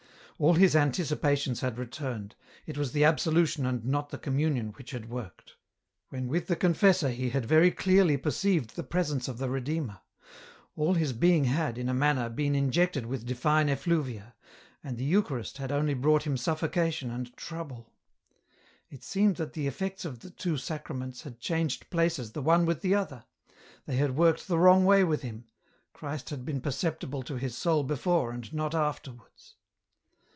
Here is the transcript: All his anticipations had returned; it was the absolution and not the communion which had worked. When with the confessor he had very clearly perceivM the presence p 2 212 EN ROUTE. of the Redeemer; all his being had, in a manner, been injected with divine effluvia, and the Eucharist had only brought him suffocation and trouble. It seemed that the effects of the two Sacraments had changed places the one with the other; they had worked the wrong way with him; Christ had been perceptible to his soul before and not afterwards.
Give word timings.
All 0.41 0.55
his 0.55 0.75
anticipations 0.75 1.59
had 1.59 1.77
returned; 1.77 2.33
it 2.65 2.75
was 2.75 2.93
the 2.93 3.03
absolution 3.03 3.63
and 3.63 3.85
not 3.85 4.09
the 4.09 4.17
communion 4.17 4.69
which 4.69 4.89
had 4.89 5.07
worked. 5.07 5.55
When 6.09 6.27
with 6.27 6.47
the 6.47 6.55
confessor 6.55 7.11
he 7.11 7.29
had 7.29 7.45
very 7.45 7.69
clearly 7.69 8.17
perceivM 8.17 8.65
the 8.71 8.81
presence 8.81 9.27
p 9.27 9.33
2 9.33 9.33
212 9.33 9.33
EN 9.33 9.33
ROUTE. 9.33 9.33
of 9.33 9.37
the 9.37 9.73
Redeemer; 9.91 10.01
all 10.75 10.93
his 10.95 11.13
being 11.13 11.43
had, 11.43 11.77
in 11.77 11.87
a 11.89 11.93
manner, 11.93 12.27
been 12.27 12.55
injected 12.55 13.05
with 13.05 13.27
divine 13.27 13.69
effluvia, 13.69 14.33
and 14.83 14.97
the 14.97 15.03
Eucharist 15.03 15.59
had 15.59 15.71
only 15.71 15.93
brought 15.93 16.23
him 16.23 16.37
suffocation 16.37 17.11
and 17.11 17.37
trouble. 17.37 17.93
It 18.89 19.03
seemed 19.03 19.35
that 19.35 19.53
the 19.53 19.67
effects 19.67 20.05
of 20.05 20.21
the 20.21 20.31
two 20.31 20.57
Sacraments 20.57 21.21
had 21.21 21.39
changed 21.39 21.91
places 21.91 22.31
the 22.31 22.41
one 22.41 22.65
with 22.65 22.81
the 22.81 22.95
other; 22.95 23.25
they 23.85 23.97
had 23.97 24.17
worked 24.17 24.47
the 24.47 24.57
wrong 24.57 24.85
way 24.85 25.03
with 25.03 25.21
him; 25.21 25.45
Christ 25.93 26.31
had 26.31 26.43
been 26.45 26.61
perceptible 26.61 27.21
to 27.21 27.35
his 27.37 27.55
soul 27.55 27.83
before 27.83 28.31
and 28.31 28.51
not 28.51 28.73
afterwards. 28.73 29.57